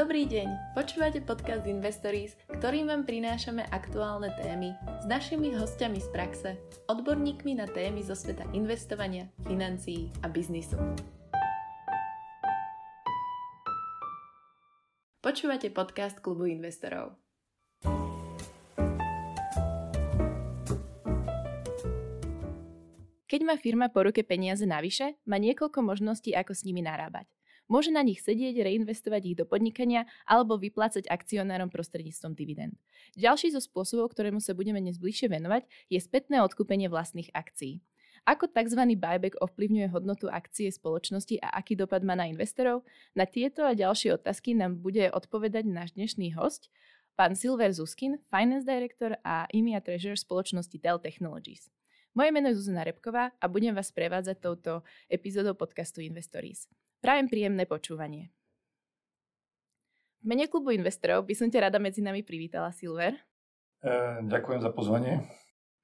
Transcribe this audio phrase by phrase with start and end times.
[0.00, 6.50] Dobrý deň, počúvate podcast Investories, ktorým vám prinášame aktuálne témy s našimi hostiami z praxe,
[6.88, 10.80] odborníkmi na témy zo sveta investovania, financií a biznisu.
[15.20, 17.20] Počúvate podcast Klubu investorov.
[23.28, 27.28] Keď má firma po ruke peniaze navyše, má niekoľko možností, ako s nimi narábať.
[27.70, 32.74] Môže na nich sedieť, reinvestovať ich do podnikania alebo vyplácať akcionárom prostredníctvom dividend.
[33.14, 37.78] Ďalší zo spôsobov, ktorému sa budeme dnes bližšie venovať, je spätné odkúpenie vlastných akcií.
[38.26, 38.82] Ako tzv.
[38.98, 42.82] buyback ovplyvňuje hodnotu akcie spoločnosti a aký dopad má na investorov?
[43.14, 46.68] Na tieto a ďalšie otázky nám bude odpovedať náš dnešný host,
[47.14, 51.70] pán Silver Zuskin, Finance Director a EMEA Treasurer spoločnosti Dell Technologies.
[52.18, 56.66] Moje meno je Zuzana Repková a budem vás prevádzať touto epizódou podcastu Investories.
[57.00, 58.28] Prajem príjemné počúvanie.
[60.20, 63.16] V mene klubu investorov by som ťa rada medzi nami privítala, Silver.
[63.80, 65.24] E, ďakujem za pozvanie.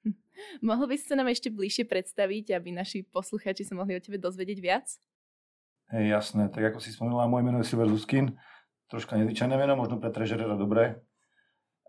[0.61, 4.21] Mohol by si sa nám ešte bližšie predstaviť, aby naši posluchači sa mohli o tebe
[4.21, 4.85] dozvedieť viac?
[5.89, 8.37] E, jasné, tak ako si spomínala, moje meno je Silver Luskin.
[8.85, 11.01] Troška nezvyčajné meno, možno pre trežerera dobré.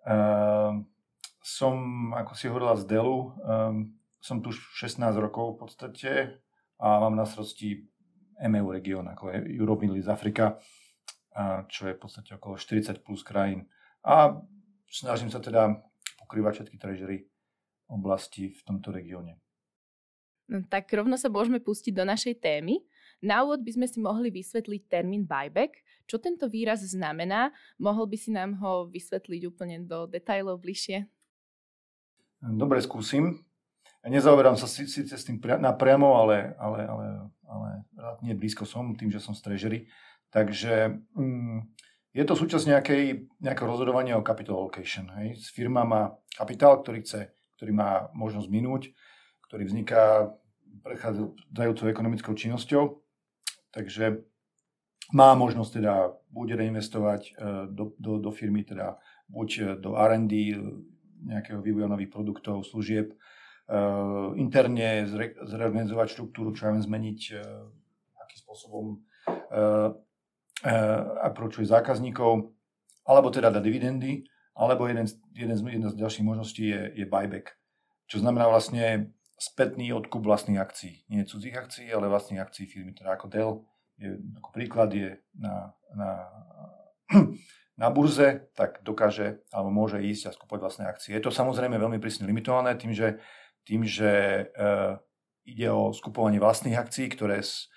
[0.08, 0.16] E,
[1.44, 1.74] som,
[2.16, 3.36] ako si hovorila, z Delu.
[3.44, 3.52] E,
[4.24, 6.12] som tu 16 rokov v podstate
[6.80, 7.92] a mám na srosti
[8.38, 10.58] EMEU región, ako je Europe, Middle East, Afrika,
[11.66, 13.66] čo je v podstate okolo 40 plus krajín.
[14.06, 14.38] A
[14.86, 15.78] snažím sa teda
[16.22, 17.26] pokrývať všetky trežery
[17.88, 19.40] oblasti v tomto regióne.
[20.48, 22.80] No, tak rovno sa môžeme pustiť do našej témy.
[23.20, 25.82] Na úvod by sme si mohli vysvetliť termín buyback.
[26.08, 27.52] Čo tento výraz znamená?
[27.76, 31.04] Mohol by si nám ho vysvetliť úplne do detajlov bližšie?
[32.40, 33.44] Dobre, skúsim.
[34.06, 37.06] Nezaoberám sa síce s tým napriamo, ale, ale, ale,
[37.50, 37.68] ale
[38.22, 39.78] nie blízko som tým, že som z treasury.
[40.30, 41.58] Takže mm,
[42.14, 43.02] je to súčasť nejakej,
[43.42, 45.10] nejakého rozhodovania o capital allocation.
[45.18, 45.42] Hej.
[45.50, 48.82] Firma má kapitál, ktorý chce, ktorý má možnosť minúť,
[49.50, 50.30] ktorý vzniká
[50.86, 53.02] prechádzajúcou ekonomickou činnosťou.
[53.74, 54.22] Takže
[55.12, 55.94] má možnosť teda
[56.32, 57.32] buď reinvestovať e,
[57.72, 60.32] do, do, do firmy, teda buď do R&D,
[61.18, 63.16] nejakého vývoja nových produktov, služieb,
[64.40, 67.68] interne zre, zreorganizovať štruktúru, čo viem zmeniť, uh,
[68.24, 69.92] akým spôsobom uh,
[71.22, 72.50] approachuje zákazníkov,
[73.06, 74.26] alebo teda dá dividendy,
[74.58, 77.54] alebo jeden, jeden z, jedna z ďalších možností je, je buyback,
[78.10, 81.06] čo znamená vlastne spätný odkup vlastných akcií.
[81.06, 82.90] Nie cudzích akcií, ale vlastných akcií firmy.
[82.90, 83.52] Teda ako Dell,
[83.94, 86.10] je, ako príklad je na, na,
[87.80, 91.14] na burze, tak dokáže alebo môže ísť a skupovať vlastné akcie.
[91.14, 93.22] Je to samozrejme veľmi prísne limitované tým, že
[93.64, 95.00] tým, že uh,
[95.48, 97.72] ide o skupovanie vlastných akcií, ktoré s,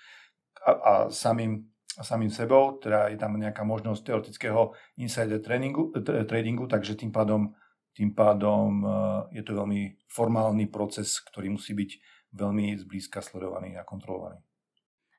[0.60, 1.64] a, a samým,
[1.96, 7.56] a samým sebou, teda je tam nejaká možnosť teoretického insider tradingu, tradingu takže tým pádom,
[7.96, 8.92] tým pádom uh,
[9.32, 11.90] je to veľmi formálny proces, ktorý musí byť
[12.32, 14.40] veľmi zblízka sledovaný a kontrolovaný.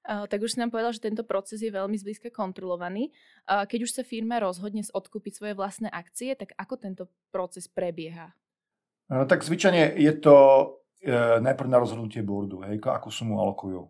[0.04, 3.16] Uh, tak už si nám povedal, že tento proces je veľmi zblízka kontrolovaný.
[3.48, 8.36] Uh, keď už sa firma rozhodne odkúpiť svoje vlastné akcie, tak ako tento proces prebieha?
[9.12, 10.36] No, tak zvyčajne je to
[11.04, 13.84] e, najprv na rozhodnutie boardu, hej, akú sumu alokujú.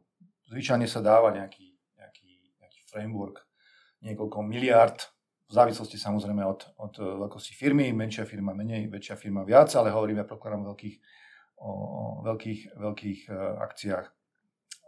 [0.50, 3.46] Zvyčajne sa dáva nejaký, nejaký, nejaký framework,
[4.02, 4.98] niekoľko miliard,
[5.44, 10.26] v závislosti samozrejme od, od veľkosti firmy, menšia firma menej, väčšia firma viac, ale hovoríme
[10.26, 10.96] predpokladám o veľkých,
[11.62, 11.72] o
[12.26, 14.06] veľkých, veľkých e, akciách,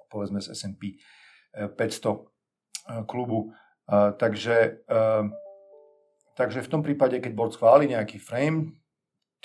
[0.10, 0.98] povedzme z S&P
[1.54, 2.18] 500 e,
[3.06, 3.54] klubu.
[3.86, 4.82] Takže,
[6.34, 8.74] takže v tom prípade, keď board schváli nejaký frame,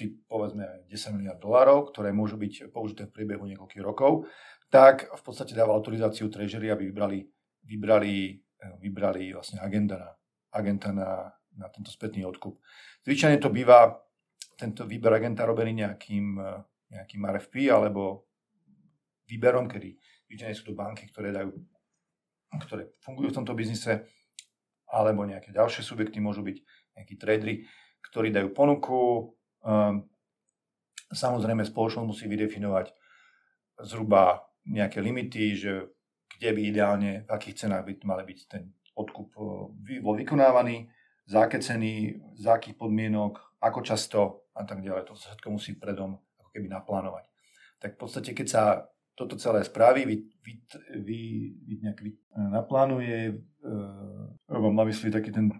[0.01, 4.25] typ povedzme 10 miliard dolárov, ktoré môžu byť použité v priebehu niekoľkých rokov,
[4.73, 7.21] tak v podstate dáva autorizáciu treasury, aby vybrali,
[7.69, 10.09] vybrali, eh, vybrali vlastne agenta na,
[10.57, 11.29] agenta na,
[11.61, 12.57] na tento spätný odkup.
[13.05, 13.93] Zvyčajne to býva
[14.57, 16.65] tento výber agenta robený nejakým, eh,
[16.97, 18.25] nejakým RFP alebo
[19.29, 19.95] výberom, kedy
[20.33, 21.53] zvyčajne sú to banky, ktoré dajú
[22.59, 24.11] ktoré fungujú v tomto biznise,
[24.91, 26.57] alebo nejaké ďalšie subjekty môžu byť
[26.99, 27.63] nejakí tradery,
[28.11, 29.31] ktorí dajú ponuku,
[31.11, 32.93] samozrejme, spoločnosť musí vydefinovať
[33.85, 35.73] zhruba nejaké limity, že
[36.41, 40.89] kde by ideálne, v akých cenách by mali byť ten odkup e, bol vykonávaný,
[41.29, 44.21] za aké ceny, za akých podmienok, ako často
[44.57, 45.07] a tak ďalej.
[45.09, 47.25] To sa všetko musí predom ako keby naplánovať.
[47.81, 48.63] Tak v podstate, keď sa
[49.15, 50.53] toto celé spraví, vy, vy,
[51.05, 51.21] vy,
[51.55, 53.33] vy nejak vy, naplánuje, e,
[54.49, 55.53] mám na mysli taký ten,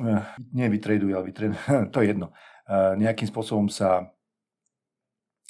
[0.00, 0.12] e,
[0.52, 1.60] nie vytraduje, ale vytraduje,
[1.92, 2.32] to je jedno.
[2.62, 4.06] Eh, nejakým spôsobom sa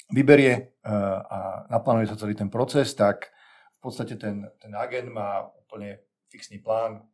[0.09, 3.29] vyberie eh, a naplánuje sa celý ten proces, tak
[3.77, 6.01] v podstate ten, ten agent má úplne
[6.33, 7.05] fixný plán,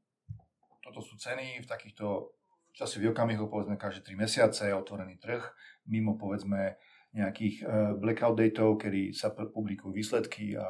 [0.79, 2.31] toto sú ceny v takýchto
[2.71, 5.43] časových okamihoch, povedzme každé 3 mesiace, otvorený trh,
[5.91, 6.79] mimo povedzme
[7.11, 10.63] nejakých uh, blackout datov, kedy sa publikujú výsledky a,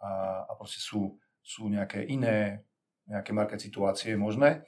[0.00, 0.10] a,
[0.48, 2.64] a proste sú, sú nejaké iné,
[3.10, 4.62] nejaké market situácie možné,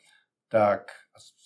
[0.50, 0.90] tak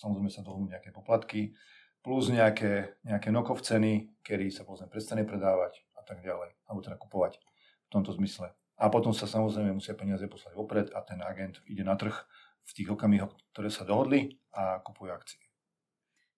[0.01, 1.53] samozrejme sa dohodnú nejaké poplatky,
[1.99, 6.95] plus nejaké, nejaké knock-off ceny, kedy sa povedzme prestane predávať a tak ďalej, alebo teda
[6.95, 7.39] kupovať
[7.87, 8.55] v tomto zmysle.
[8.79, 12.15] A potom sa samozrejme musia peniaze poslať vopred a ten agent ide na trh
[12.63, 15.41] v tých okamihoch, ktoré sa dohodli a kupuje akcie.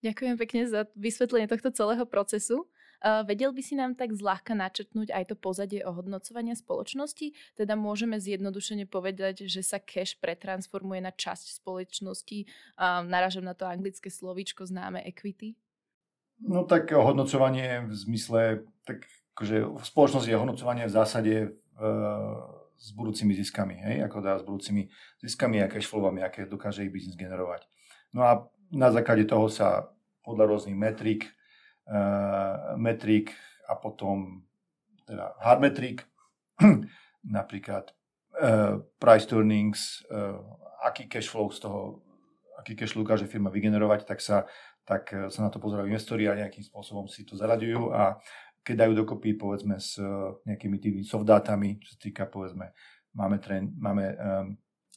[0.02, 2.66] Ďakujem pekne za vysvetlenie tohto celého procesu.
[3.02, 7.34] Vedel by si nám tak zľahka načrtnúť aj to pozadie ohodnocovania spoločnosti?
[7.58, 12.46] Teda môžeme zjednodušene povedať, že sa cash pretransformuje na časť spoločnosti.
[13.10, 15.58] Naražam na to anglické slovíčko známe equity.
[16.42, 18.40] No tak ohodnocovanie v zmysle,
[18.86, 21.34] tak akože spoločnosť je ohodnocovanie v zásade
[21.78, 23.96] uh, s budúcimi ziskami, hej?
[24.02, 24.90] ako dá s budúcimi
[25.22, 27.62] ziskami a cashflowami, aké dokáže ich biznis generovať.
[28.10, 29.94] No a na základe toho sa
[30.26, 31.30] podľa rôznych metrik
[32.76, 33.36] metrik
[33.68, 34.40] a potom
[35.06, 35.96] teda hard metric,
[37.38, 37.90] napríklad
[38.40, 40.38] uh, price earnings, uh,
[40.86, 42.00] aký cash flow z toho,
[42.58, 44.48] aký cash flow dokáže firma vygenerovať, tak sa,
[44.82, 48.18] tak sa na to pozerajú investori a nejakým spôsobom si to zaraďujú a
[48.62, 49.98] keď dajú dokopy povedzme s
[50.46, 52.70] nejakými tými soft dátami, čo sa týka povedzme,
[53.14, 54.46] máme, trend, máme um,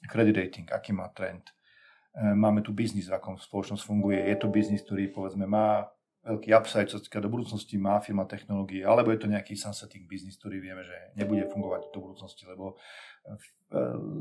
[0.05, 1.49] credit rating, aký má trend,
[2.15, 5.89] máme tu biznis, v akom spoločnosť funguje, je to biznis, ktorý povedzme má
[6.25, 10.41] veľký upside, čo týka do budúcnosti, má firma technológie, alebo je to nejaký sunsetting business,
[10.41, 13.35] ktorý vieme, že nebude fungovať do budúcnosti, lebo e,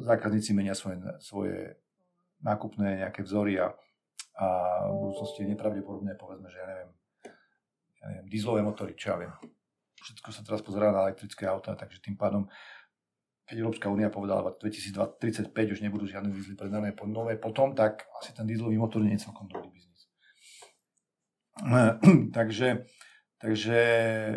[0.05, 1.81] zákazníci menia svoje, svoje
[2.45, 3.73] nákupné nejaké vzory a,
[4.37, 4.47] a
[4.93, 6.91] v budúcnosti je nepravdepodobné, povedzme, že ja neviem,
[7.99, 9.33] ja neviem, dieselové motory, čo ja viem.
[9.97, 12.45] Všetko sa teraz pozerá na elektrické autá, takže tým pádom
[13.45, 18.33] keď Európska únia povedala, že 2035 už nebudú žiadne diesely predané nové potom, tak asi
[18.33, 19.94] ten dieselový motor nie je celkom dobrý biznis.
[22.37, 22.85] takže,
[23.41, 24.37] takže e,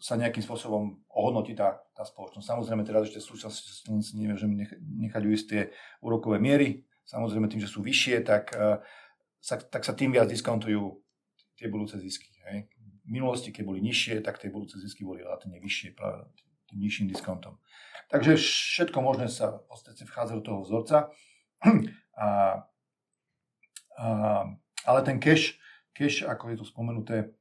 [0.00, 2.48] sa nejakým spôsobom ohodnotí tá, tá spoločnosť.
[2.48, 5.62] Samozrejme teraz ešte súčasne neviem, nechať uísť tie
[6.00, 6.88] úrokové miery.
[7.04, 8.80] Samozrejme tým, že sú vyššie, tak e,
[9.42, 11.02] sa, tak sa tým viac diskontujú
[11.58, 12.32] tie budúce zisky.
[12.48, 12.72] Hej.
[13.02, 16.24] V minulosti, keď boli nižšie, tak tie budúce zisky boli relatívne vyššie práve
[16.72, 17.60] tým nižším diskontom.
[18.08, 21.12] Takže všetko možné sa v podstate vchádza do toho vzorca.
[22.12, 22.60] A,
[23.96, 24.08] a,
[24.84, 25.56] ale ten cash,
[25.92, 27.32] Cash, ako je tu spomenuté,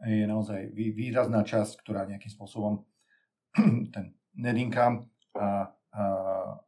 [0.00, 2.80] je naozaj výrazná časť, ktorá nejakým spôsobom
[3.94, 5.04] ten net income
[5.36, 6.02] a, a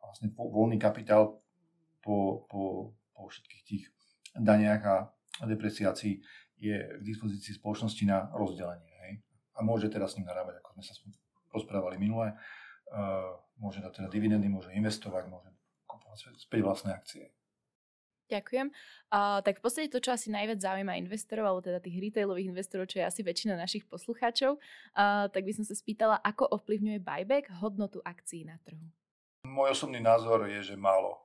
[0.05, 1.41] vlastne voľný kapitál
[2.05, 3.85] po, po, po všetkých tých
[4.37, 4.97] daniach a
[5.49, 6.21] depresiácii
[6.61, 8.93] je k dispozícii spoločnosti na rozdelenie.
[9.09, 9.13] Hej?
[9.57, 10.95] A môže teda s ním narábať, ako sme sa
[11.51, 12.37] rozprávali minule.
[12.93, 15.49] Uh, môže dať teda dividendy, môže investovať, môže
[15.89, 17.33] kupovať späť vlastné akcie.
[18.33, 18.73] Ďakujem.
[19.13, 22.89] Uh, tak v podstate to, čo asi najviac zaujíma investorov, alebo teda tých retailových investorov,
[22.89, 27.53] čo je asi väčšina našich poslucháčov, uh, tak by som sa spýtala, ako ovplyvňuje buyback
[27.61, 28.81] hodnotu akcií na trhu.
[29.45, 31.21] Môj osobný názor je, že málo.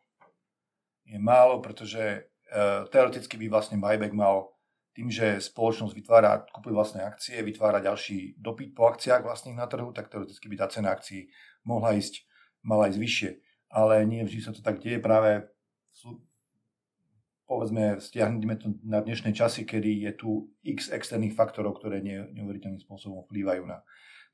[1.08, 4.52] Je málo, pretože uh, teoreticky by vlastne buyback mal
[4.92, 9.94] tým, že spoločnosť vytvára, kupuje vlastné akcie, vytvára ďalší dopyt po akciách vlastných na trhu,
[9.94, 11.30] tak teoreticky by tá cena akcií
[11.64, 12.26] mohla ísť,
[12.66, 13.32] mala ísť vyššie.
[13.70, 15.46] Ale nie vždy sa to tak deje práve
[17.48, 20.30] povedzme, stiahneme to na dnešné časy, kedy je tu
[20.68, 23.82] x externých faktorov, ktoré neuveriteľným spôsobom vplývajú na,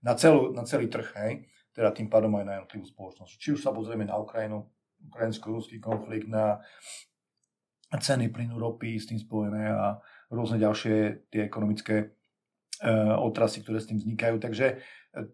[0.01, 1.45] na, celú, na celý trh, hej?
[1.73, 3.33] teda tým pádom aj na jednotlivú spoločnosť.
[3.37, 4.65] Či už sa pozrieme na Ukrajinu,
[5.09, 6.61] ukrajinsko-ruský konflikt, na
[7.93, 10.01] ceny plynu ropy s tým spojené a
[10.33, 14.41] rôzne ďalšie tie ekonomické uh, otrasy, ktoré s tým vznikajú.
[14.41, 15.29] Takže uh,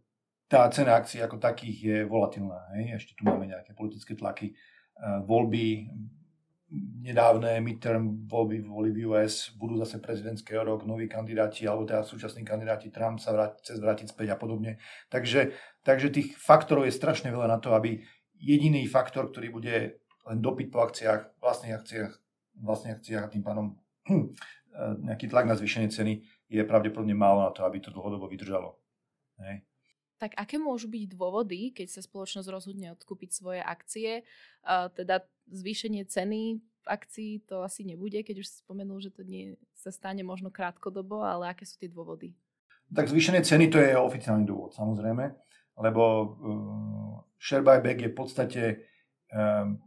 [0.52, 2.76] tá cena akcií ako takých je volatilná.
[2.76, 3.04] Hej?
[3.04, 5.88] Ešte tu máme nejaké politické tlaky, uh, voľby,
[6.78, 12.46] nedávne midterm voľby boli v US, budú zase prezidentské rok, noví kandidáti, alebo teda súčasní
[12.46, 14.78] kandidáti, Trump sa vráti, cez vrátiť späť a podobne.
[15.10, 18.06] Takže, takže tých faktorov je strašne veľa na to, aby
[18.38, 19.76] jediný faktor, ktorý bude
[20.30, 22.12] len dopyt po akciách, vlastných akciách,
[22.62, 23.74] vlastných akciách a tým pádom
[24.06, 24.30] hm,
[25.10, 28.78] nejaký tlak na zvýšenie ceny je pravdepodobne málo na to, aby to dlhodobo vydržalo.
[29.42, 29.66] Hej.
[30.20, 34.28] Tak aké môžu byť dôvody, keď sa spoločnosť rozhodne odkúpiť svoje akcie?
[34.68, 39.28] Uh, teda zvýšenie ceny v akcii to asi nebude, keď už si spomenul, že to
[39.28, 42.34] nie sa stane možno krátkodobo, ale aké sú tie dôvody?
[42.90, 45.30] Tak zvýšenie ceny to je oficiálny dôvod, samozrejme,
[45.78, 48.64] lebo uh, share buyback je v podstate
[49.30, 49.78] um,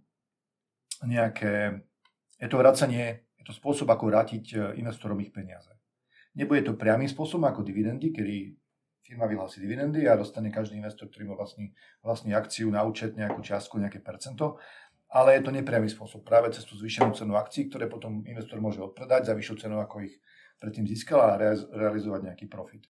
[1.02, 1.82] nejaké,
[2.38, 5.74] je to vracanie, je to spôsob, ako vrátiť investorom ich peniaze.
[6.38, 8.54] Nebude to priamým spôsobom ako dividendy, kedy
[9.02, 13.42] firma vyhlási dividendy a dostane každý investor, ktorý má vlastní, vlastní akciu na účet nejakú
[13.42, 14.62] čiastku, nejaké percento,
[15.12, 18.80] ale je to nepriamy spôsob práve cez tú zvýšenú cenu akcií, ktoré potom investor môže
[18.80, 20.16] odpredať za vyššiu cenu, ako ich
[20.56, 21.36] predtým získal a
[21.68, 22.88] realizovať nejaký profit.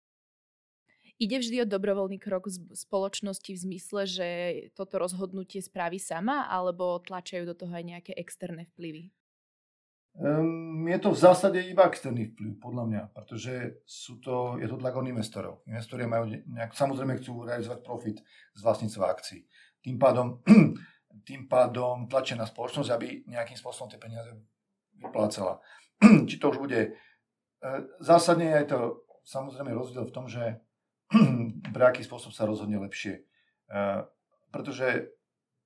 [1.16, 4.28] Ide vždy o dobrovoľný krok z spoločnosti v zmysle, že
[4.76, 9.08] toto rozhodnutie spraví sama, alebo tlačajú do toho aj nejaké externé vplyvy?
[10.16, 14.76] Um, je to v zásade iba externý vplyv, podľa mňa, pretože sú to, je to
[14.80, 15.64] tlak od investorov.
[15.68, 18.16] Investori majú nejak, samozrejme chcú realizovať profit
[18.52, 19.48] z vlastníctva akcií.
[19.84, 20.40] Tým pádom,
[21.24, 24.28] tým pádom tlačia na spoločnosť, aby nejakým spôsobom tie peniaze
[24.98, 25.62] vyplácala.
[26.28, 26.80] Či to už bude...
[26.86, 27.70] E,
[28.02, 28.78] zásadne je to
[29.26, 30.60] samozrejme rozdiel v tom, že
[31.74, 33.26] pre aký spôsob sa rozhodne lepšie.
[33.66, 34.06] Uh,
[34.54, 35.10] pretože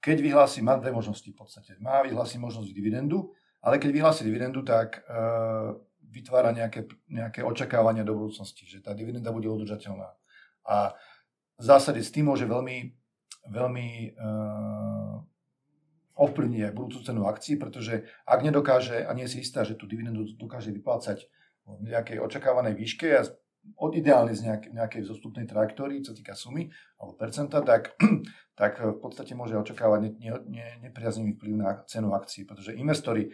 [0.00, 1.76] keď vyhlási, má dve možnosti v podstate.
[1.76, 5.76] Má vyhlásiť možnosť dividendu, ale keď vyhlási dividendu, tak uh,
[6.08, 10.08] vytvára nejaké, nejaké očakávania do budúcnosti, že tá dividenda bude udržateľná.
[10.64, 10.96] A
[11.60, 12.96] v zásade s tým môže veľmi,
[13.52, 14.16] veľmi
[16.20, 20.28] ovplyvniť aj budúcu cenu akcií, pretože ak nedokáže a nie si istá, že tú dividendu
[20.36, 21.24] dokáže vyplácať
[21.64, 23.24] v nejakej očakávanej výške a
[23.76, 27.96] od ideálne z nejak, nejakej zostupnej trajektórii, čo týka sumy alebo percenta, tak,
[28.60, 33.28] tak v podstate môže očakávať ne, ne, vplyv na cenu akcií, pretože investori,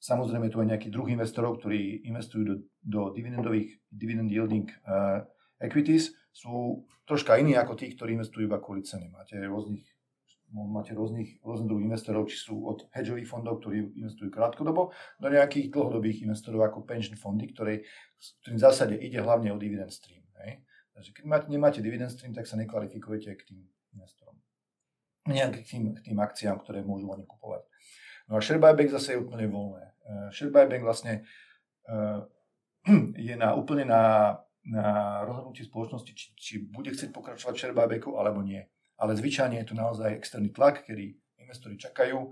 [0.00, 5.24] samozrejme tu aj nejaký druh investorov, ktorí investujú do, do dividendových, dividend yielding uh,
[5.60, 9.12] equities, sú troška iní ako tí, ktorí investujú iba kvôli cene.
[9.12, 9.84] Máte rôznych
[10.52, 15.72] máte rôznych, rôznych druhých investorov, či sú od hedžových fondov, ktorí investujú krátkodobo, do nejakých
[15.72, 17.88] dlhodobých investorov ako pension fondy, ktoré,
[18.44, 20.20] ktorým v zásade ide hlavne o dividend stream.
[20.44, 20.60] Hej?
[20.92, 23.60] Takže keď máte, nemáte dividend stream, tak sa nekvalifikujete k tým
[23.96, 24.36] investorom.
[25.24, 27.64] Nejak k tým, k tým akciám, ktoré môžu oni kupovať.
[28.28, 29.84] No a share buyback zase je úplne voľné.
[30.04, 31.24] Uh, share buyback vlastne
[31.88, 32.28] uh,
[33.16, 34.36] je na, úplne na,
[34.68, 34.84] na
[35.24, 38.60] rozhodnutí spoločnosti, či, či bude chcieť pokračovať share buybacku alebo nie
[39.02, 42.30] ale zvyčajne je tu naozaj externý tlak, kedy investori čakajú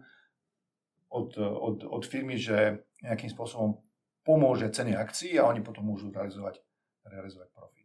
[1.11, 3.83] od, od, od firmy, že nejakým spôsobom
[4.23, 6.63] pomôže ceny akcií a oni potom môžu realizovať,
[7.11, 7.80] realizovať profit.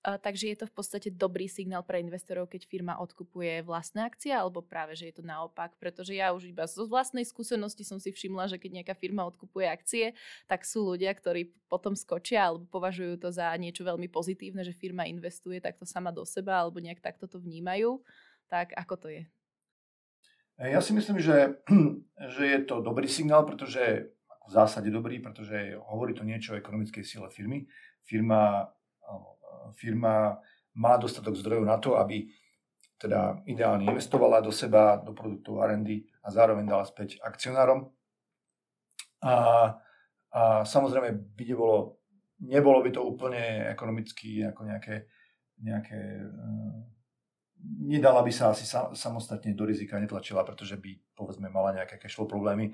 [0.00, 4.64] Takže je to v podstate dobrý signál pre investorov, keď firma odkupuje vlastné akcie, alebo
[4.64, 8.48] práve, že je to naopak, pretože ja už iba zo vlastnej skúsenosti som si všimla,
[8.48, 10.16] že keď nejaká firma odkupuje akcie,
[10.48, 15.04] tak sú ľudia, ktorí potom skočia alebo považujú to za niečo veľmi pozitívne, že firma
[15.04, 18.00] investuje takto sama do seba alebo nejak takto to vnímajú.
[18.48, 19.22] Tak ako to je?
[20.56, 21.60] Ja si myslím, že,
[22.40, 24.16] že je to dobrý signál, pretože
[24.48, 27.68] v zásade dobrý, pretože hovorí to niečo o ekonomickej sile firmy.
[28.00, 28.64] Firma
[29.74, 30.38] firma
[30.76, 32.30] má dostatok zdrojov na to, aby
[33.00, 37.88] teda ideálne investovala do seba, do produktov R&D a zároveň dala späť akcionárom.
[39.24, 39.34] A,
[40.32, 42.00] a samozrejme by nebolo,
[42.44, 45.08] nebolo by to úplne ekonomicky ako nejaké,
[45.64, 46.76] nejaké uh,
[47.80, 52.28] nedala by sa asi sa, samostatne do rizika, netlačila, pretože by povedzme mala nejaké cashflow
[52.28, 52.72] problémy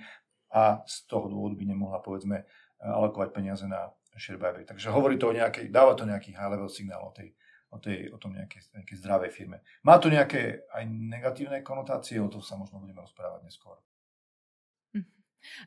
[0.55, 2.47] a z toho dôvodu by nemohla povedzme
[2.79, 4.39] alokovať peniaze na share.
[4.65, 7.33] Takže hovorí to o nejakej, dáva to nejaký high level signál o, tej,
[7.71, 9.61] o, tej, o tom nejakej, nejakej zdravej firme.
[9.85, 13.77] Má to nejaké aj negatívne konotácie, o tom sa možno budeme rozprávať neskôr.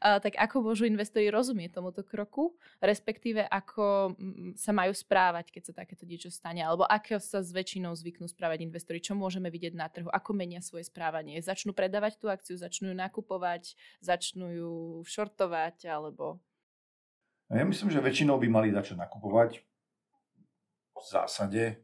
[0.04, 4.16] Uh, tak ako môžu investori rozumieť tomuto kroku, respektíve ako
[4.60, 8.68] sa majú správať, keď sa takéto niečo stane, alebo ako sa s väčšinou zvyknú správať
[8.68, 11.40] investori, čo môžeme vidieť na trhu, ako menia svoje správanie.
[11.40, 14.74] Začnú predávať tú akciu, začnú ju nakupovať, začnú ju
[15.08, 16.44] shortovať, alebo
[17.58, 19.58] ja myslím, že väčšinou by mali začať nakupovať
[20.94, 21.82] v zásade,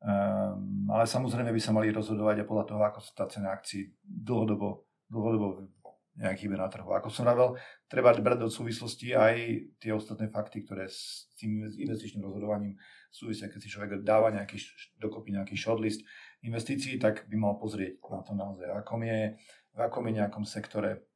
[0.00, 3.92] um, ale samozrejme by sa mali rozhodovať aj podľa toho, ako sa tá cena akcií
[4.00, 5.68] dlhodobo, dlhodobo
[6.16, 6.92] nejak hýbe na trhu.
[6.92, 7.56] Ako som vravel,
[7.88, 9.36] treba brať do súvislosti aj
[9.80, 12.76] tie ostatné fakty, ktoré s tým investičným rozhodovaním
[13.08, 13.48] súvisia.
[13.48, 14.60] Keď si človek dáva nejaký,
[15.00, 16.04] dokopy nejaký shortlist
[16.44, 19.40] investícií, tak by mal pozrieť na to naozaj, akom je,
[19.72, 21.08] v akom je nejakom sektore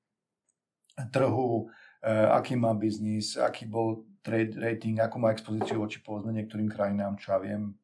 [1.13, 1.69] trhu,
[2.07, 7.35] aký má biznis, aký bol trade rating, akú má expozíciu voči povedzme niektorým krajinám, čo
[7.35, 7.75] ja viem,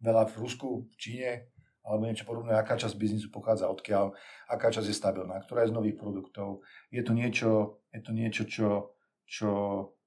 [0.00, 1.30] veľa v Rusku, v Číne,
[1.84, 4.16] alebo niečo podobné, aká časť biznisu pochádza odkiaľ,
[4.48, 6.64] aká časť je stabilná, ktorá je z nových produktov.
[6.88, 8.68] Je to niečo, je to niečo čo,
[9.28, 9.50] čo,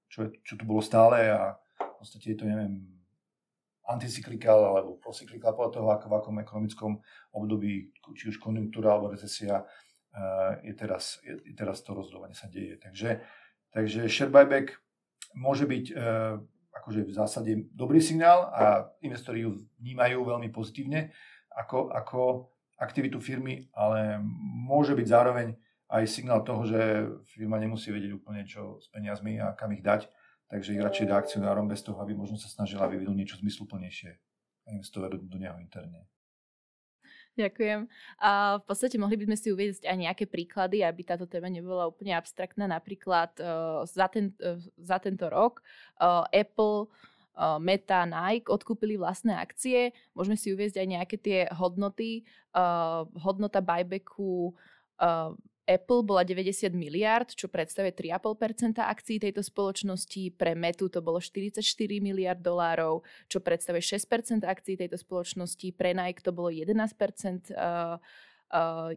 [0.09, 2.81] čo, čo tu bolo stále a v podstate je to, neviem,
[3.87, 6.91] anticyklikál alebo procyklikál podľa toho, ako v akom ekonomickom
[7.31, 9.63] období, či už konjunktúra alebo recesia
[10.63, 12.79] je teraz, je teraz to rozhodovanie sa deje.
[12.81, 13.21] Takže,
[13.73, 14.79] takže share buyback
[15.37, 15.93] môže byť e,
[16.81, 21.13] akože v zásade dobrý signál a investori ju vnímajú veľmi pozitívne
[21.53, 24.21] ako, ako aktivitu firmy, ale
[24.65, 25.57] môže byť zároveň
[25.89, 26.81] aj signál toho, že
[27.33, 30.05] firma nemusí vedieť úplne čo s peniazmi a kam ich dať,
[30.51, 34.11] takže ich radšej dá akcionárom bez toho, aby možno sa snažila vyvinúť niečo zmysluplnejšie
[34.67, 36.05] a investovať do, do neho interne.
[37.37, 37.85] Ďakujem.
[38.17, 41.85] A v podstate mohli by sme si uvieť aj nejaké príklady, aby táto téma nebola
[41.85, 42.65] úplne abstraktná.
[42.65, 45.61] Napríklad uh, za, ten, uh, za tento rok
[46.01, 46.89] uh, Apple
[47.61, 49.93] Meta, Nike odkúpili vlastné akcie.
[50.17, 52.25] Môžeme si uviezť aj nejaké tie hodnoty.
[52.49, 54.57] Uh, hodnota buybacku
[54.97, 55.37] uh,
[55.67, 60.31] Apple bola 90 miliard, čo predstavuje 3,5% akcií tejto spoločnosti.
[60.39, 61.59] Pre Metu to bolo 44
[61.99, 65.67] miliard dolárov, čo predstavuje 6% akcií tejto spoločnosti.
[65.75, 67.99] Pre Nike to bolo 11% uh,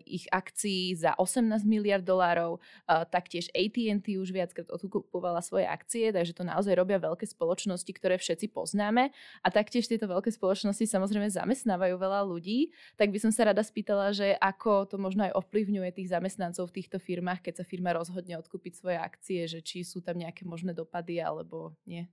[0.06, 2.62] ich akcií za 18 miliard dolárov.
[2.86, 8.16] Uh, taktiež AT&T už viackrát odkupovala svoje akcie, takže to naozaj robia veľké spoločnosti, ktoré
[8.16, 9.10] všetci poznáme.
[9.42, 12.70] A taktiež tieto veľké spoločnosti samozrejme zamestnávajú veľa ľudí.
[12.94, 16.76] Tak by som sa rada spýtala, že ako to možno aj ovplyvňuje tých zamestnancov v
[16.82, 20.70] týchto firmách, keď sa firma rozhodne odkúpiť svoje akcie, že či sú tam nejaké možné
[20.70, 22.06] dopady alebo nie.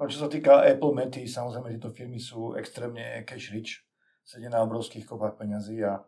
[0.00, 3.84] No, čo sa týka Apple, Mety, samozrejme tieto firmy sú extrémne cash rich
[4.30, 6.06] sedia na obrovských kopách peňazí a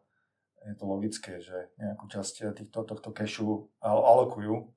[0.63, 4.71] je to logické, že nejakú časť týchto, tohto cachu alokujú.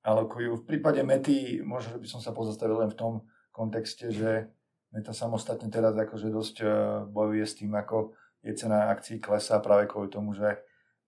[0.00, 0.50] alokujú.
[0.56, 3.12] V prípade Mety, možno by som sa pozastavil len v tom
[3.52, 4.48] kontexte, že
[4.88, 6.66] Meta samostatne teraz akože dosť e,
[7.12, 10.56] bojuje s tým, ako je cena akcií klesá práve kvôli tomu, že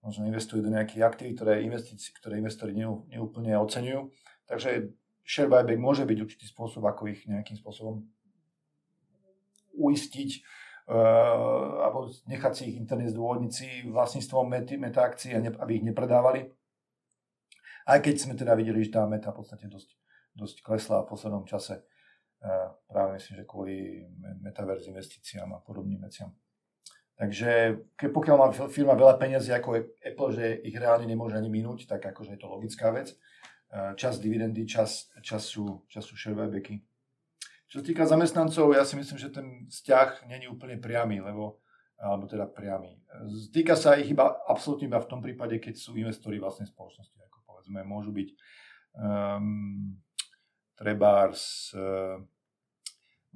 [0.05, 4.13] možno investujú do nejakých aktív, ktoré, investíci, ktoré investori neúplne oceňujú.
[4.45, 4.93] Takže
[5.25, 8.05] share buyback môže byť určitý spôsob, ako ich nejakým spôsobom
[9.73, 10.45] uistiť,
[10.89, 16.49] alebo nechať si ich interne zdôvodniť si vlastníctvom mety, akcií, aby ich nepredávali.
[17.85, 19.89] Aj keď sme teda videli, že tá meta v podstate dosť,
[20.33, 21.85] dosť klesla v poslednom čase.
[22.39, 23.77] Uh, práve myslím, že kvôli
[24.39, 26.31] metaverz investíciám a podobným veciam.
[27.19, 31.83] Takže keď pokiaľ má firma veľa peniazí ako Apple, že ich reálne nemôže ani minúť,
[31.83, 33.11] tak akože je to logická vec.
[33.69, 36.79] Uh, čas dividendy, čas, čas, sú, čas sú share buybacky
[37.69, 41.61] čo týka zamestnancov, ja si myslím, že ten vzťah není úplne priamy, lebo,
[42.01, 42.97] alebo teda priamy.
[43.53, 47.37] Týka sa ich iba absolútne iba v tom prípade, keď sú investori vlastnej spoločnosti, ako
[47.45, 48.29] povedzme, môžu byť
[48.97, 49.93] um,
[50.73, 52.17] trebárs uh,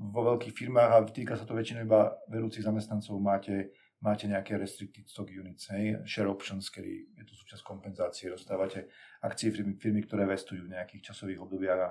[0.02, 3.70] vo veľkých firmách a týka sa to väčšinou iba vedúcich zamestnancov, máte,
[4.02, 8.90] máte nejaké restricted stock units, hej, share options, kedy je to súčasť kompenzácie, dostávate
[9.22, 11.90] akcie firmy, firmy ktoré vestujú v nejakých časových obdobiach a,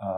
[0.00, 0.08] a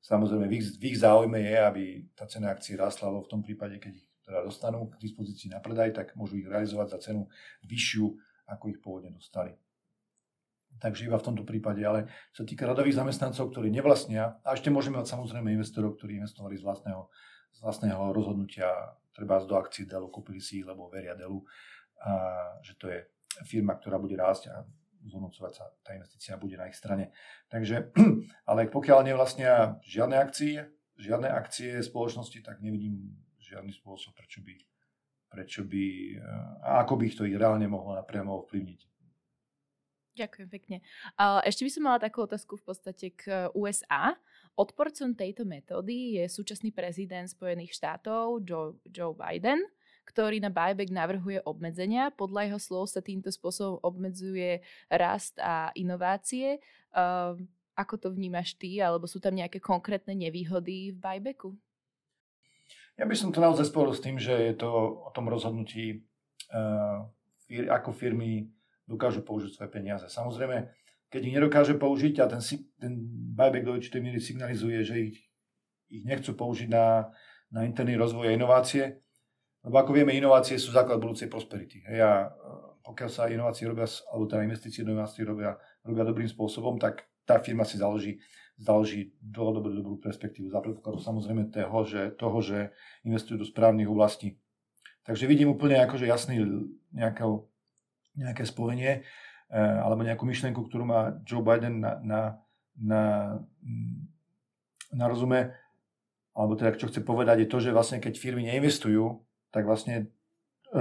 [0.00, 1.84] Samozrejme, v ich, v ich záujme je, aby
[2.16, 5.60] tá cena akcií rastla, lebo v tom prípade, keď ich teda dostanú k dispozícii na
[5.60, 7.28] predaj, tak môžu ich realizovať za cenu
[7.66, 8.06] vyššiu,
[8.48, 9.52] ako ich pôvodne dostali.
[10.80, 14.70] Takže iba v tomto prípade, ale čo sa týka radových zamestnancov, ktorí nevlastnia, a ešte
[14.70, 17.10] môžeme mať samozrejme investorov, ktorí investovali z vlastného,
[17.52, 18.70] z vlastného rozhodnutia,
[19.10, 21.42] treba do akcií Delu, kúpili si ich, lebo veria Delu,
[22.00, 22.12] a
[22.64, 23.04] že to je
[23.44, 24.64] firma, ktorá bude rásť a
[25.06, 27.14] zhodnocovať sa tá investícia bude na ich strane.
[27.48, 27.94] Takže,
[28.50, 30.68] ale pokiaľ nevlastnia žiadne akcie,
[31.00, 34.54] žiadne akcie spoločnosti, tak nevidím žiadny spôsob, prečo by,
[35.32, 35.84] prečo by
[36.66, 38.80] a ako by ich to ich reálne mohlo napriamo ovplyvniť.
[40.20, 40.76] Ďakujem pekne.
[41.46, 44.12] Ešte by som mala takú otázku v podstate k USA.
[44.58, 49.62] Odporcom tejto metódy je súčasný prezident Spojených štátov Joe, Joe Biden
[50.10, 52.10] ktorý na buyback navrhuje obmedzenia.
[52.10, 54.58] Podľa jeho slov sa týmto spôsobom obmedzuje
[54.90, 56.58] rast a inovácie.
[56.90, 57.38] Uh,
[57.78, 61.54] ako to vnímaš ty, alebo sú tam nejaké konkrétne nevýhody v buybacku?
[63.00, 64.68] Ja by som to naozaj spojil s tým, že je to
[65.06, 66.04] o tom rozhodnutí,
[67.48, 68.52] fir- ako firmy
[68.84, 70.04] dokážu použiť svoje peniaze.
[70.10, 70.68] Samozrejme,
[71.08, 72.42] keď ich nedokáže použiť a ten,
[72.76, 72.92] ten
[73.32, 75.16] buyback do určitej miery signalizuje, že ich,
[75.88, 77.08] ich nechcú použiť na,
[77.48, 79.00] na interný rozvoj a inovácie,
[79.60, 81.84] lebo ako vieme, inovácie sú základ budúcej prosperity.
[81.84, 82.28] Hej, a e,
[82.80, 87.36] pokiaľ sa inovácie robia, alebo teda investície do inovácií robia, robia dobrým spôsobom, tak tá
[87.44, 88.24] firma si založí,
[88.56, 90.48] založí dlhodobú dobrú perspektívu.
[90.48, 92.72] Za predpokladu samozrejme toho že, toho, že
[93.04, 94.40] investujú do správnych oblastí.
[95.04, 96.40] Takže vidím úplne akože jasný
[96.96, 97.24] nejaké,
[98.16, 99.04] nejaké spojenie
[99.52, 102.20] e, alebo nejakú myšlienku, ktorú má Joe Biden na, na,
[102.80, 103.02] na,
[104.88, 105.52] na rozume,
[106.32, 109.20] alebo teda čo chce povedať je to, že vlastne keď firmy neinvestujú
[109.50, 109.94] tak vlastne
[110.72, 110.80] e,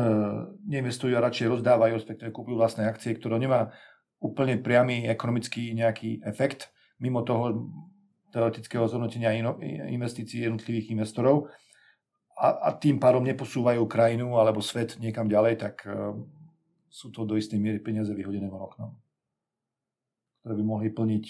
[0.70, 3.74] neinvestujú a radšej rozdávajú, respektíve kúpujú vlastné akcie, ktoré nemá
[4.22, 7.72] úplne priamy ekonomický nejaký efekt mimo toho
[8.30, 9.34] teoretického zhodnotenia
[9.90, 11.50] investícií jednotlivých investorov
[12.40, 16.14] a, a tým pádom neposúvajú krajinu alebo svet niekam ďalej, tak e,
[16.88, 18.92] sú to do istej miery peniaze vyhodené von oknom,
[20.42, 21.26] ktoré by mohli plniť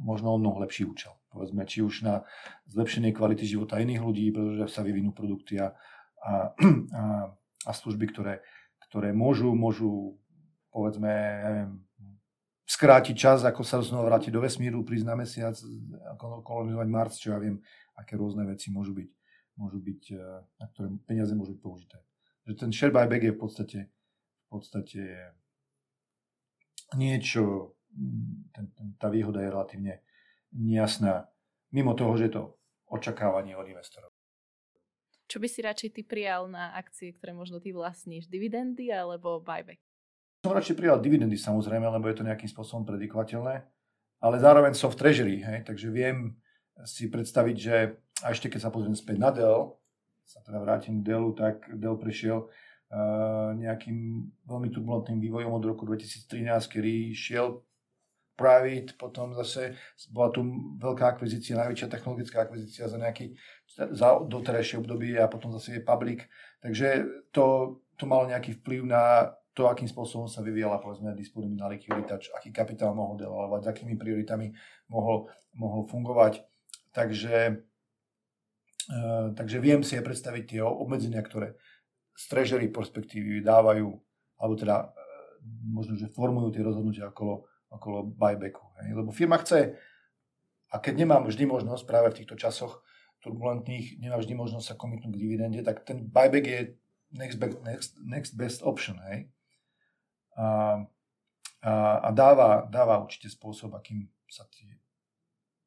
[0.00, 1.12] možno o mnoho lepší účel.
[1.32, 2.22] Povedzme, či už na
[2.68, 5.72] zlepšenie kvality života iných ľudí, pretože sa vyvinú produkty a,
[6.22, 6.54] a,
[7.00, 7.02] a,
[7.66, 8.40] a služby, ktoré,
[8.88, 10.16] ktoré môžu, môžu
[10.72, 11.72] povedzme, ja neviem,
[12.64, 15.54] skrátiť čas, ako sa znova vrátiť do vesmíru, prísť na mesiac,
[16.16, 17.60] kolonizovať Mars, čo ja viem,
[18.00, 19.10] aké rôzne veci môžu byť,
[19.60, 20.24] môžu byť, e,
[20.56, 22.00] na ktoré peniaze môžu byť použité.
[22.48, 25.02] Že ten share buyback je v podstate, v podstate
[26.96, 27.76] niečo,
[28.56, 29.94] ten, ten, tá výhoda je relatívne
[30.56, 31.28] nejasná,
[31.76, 32.42] mimo toho, že je to
[32.88, 34.11] očakávanie od investorov.
[35.32, 38.28] Čo by si radšej ty prijal na akcie, ktoré možno ty vlastníš?
[38.28, 39.80] Dividendy alebo buyback?
[40.44, 43.64] Som radšej prijal dividendy samozrejme, lebo je to nejakým spôsobom predikovateľné,
[44.20, 46.36] ale zároveň som v treasury, hej, takže viem
[46.84, 49.80] si predstaviť, že a ešte keď sa pozriem späť na Dell,
[50.28, 55.88] sa teda vrátim k Dellu, tak Dell prešiel uh, nejakým veľmi turbulentným vývojom od roku
[55.88, 57.64] 2013, kedy šiel
[58.42, 59.78] private, potom zase
[60.10, 60.42] bola tu
[60.82, 63.38] veľká akvizícia, najväčšia technologická akvizícia za nejaký
[63.72, 66.28] za doterajšie obdobie a potom zase je public.
[66.60, 72.16] Takže to, to malo nejaký vplyv na to, akým spôsobom sa vyvíjala povedzme disponibilná likvidita,
[72.36, 74.52] aký kapitál mohol devalovať, s akými prioritami
[74.88, 76.44] mohol, mohol fungovať.
[76.92, 77.36] Takže,
[78.92, 81.56] uh, takže viem si aj predstaviť tie obmedzenia, ktoré
[82.12, 83.88] z treasury perspektívy dávajú,
[84.40, 84.92] alebo teda uh,
[85.68, 88.62] možno, že formujú tie rozhodnutia okolo, okolo buybacku.
[88.84, 88.88] Hej?
[88.92, 89.80] Lebo firma chce,
[90.68, 92.84] a keď nemám vždy možnosť práve v týchto časoch
[93.24, 96.60] turbulentných, nemá vždy možnosť sa komitnúť k dividende, tak ten buyback je
[97.16, 99.00] next best, next, next best option.
[99.08, 99.28] Hej?
[100.36, 100.46] A,
[101.64, 101.72] a,
[102.04, 104.80] a dáva, dáva určite spôsob, akým sa, tie,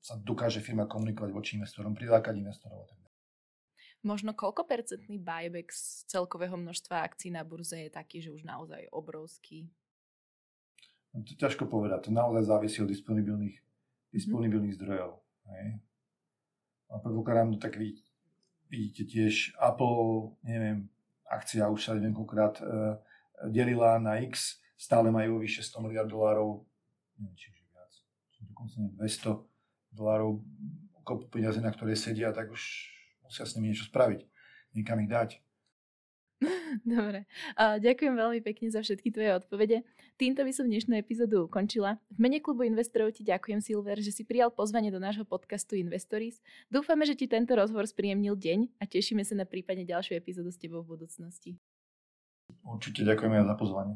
[0.01, 2.89] sa dokáže firma komunikovať voči investorom, prilákať investorov.
[4.05, 8.85] Možno koľko percentný buyback z celkového množstva akcií na burze je taký, že už naozaj
[8.93, 9.65] obrovský?
[11.15, 12.07] No, to ťažko povedať.
[12.07, 13.55] To naozaj závisí od disponibilných,
[14.11, 14.79] disponibilných mm.
[14.83, 15.11] zdrojov.
[15.47, 15.79] Hej.
[16.91, 17.95] A predpokladám, no tak vy,
[18.67, 20.91] vidíte tiež Apple, neviem,
[21.31, 22.63] akcia už sa neviem koľkokrát e,
[23.47, 26.67] delila na X, stále majú vyše 100 miliard dolárov,
[27.17, 27.91] neviem, či už viac,
[28.45, 30.43] dokonca 200 dolárov
[31.07, 32.61] kopu peniazy, na ktoré sedia, tak už
[33.23, 34.25] musia s nimi niečo spraviť,
[34.75, 35.29] niekam ich dať.
[36.83, 37.23] Dobre.
[37.55, 39.77] Uh, ďakujem veľmi pekne za všetky tvoje odpovede.
[40.19, 41.99] Týmto by som dnešnú epizódu ukončila.
[42.11, 46.43] V mene klubu investorov ti ďakujem, Silver, že si prijal pozvanie do nášho podcastu Investories.
[46.67, 50.59] Dúfame, že ti tento rozhovor spríjemnil deň a tešíme sa na prípadne ďalšiu epizódu s
[50.59, 51.55] tebou v budúcnosti.
[52.63, 53.93] Určite ďakujeme aj za pozvanie.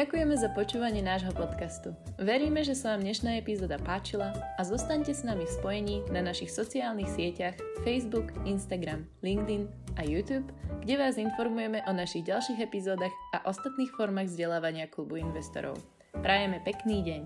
[0.00, 1.92] Ďakujeme za počúvanie nášho podcastu.
[2.16, 6.48] Veríme, že sa vám dnešná epizóda páčila a zostaňte s nami v spojení na našich
[6.48, 9.68] sociálnych sieťach Facebook, Instagram, LinkedIn
[10.00, 10.48] a YouTube,
[10.80, 15.76] kde vás informujeme o našich ďalších epizódach a ostatných formách vzdelávania klubu investorov.
[16.24, 17.22] Prajeme pekný deň.